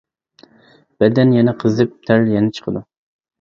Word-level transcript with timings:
بەدەن 1.03 1.33
يەنە 1.35 1.53
قىزىپ، 1.65 1.93
تەر 2.09 2.25
يەنە 2.33 2.57
چىقىدۇ. 2.61 2.85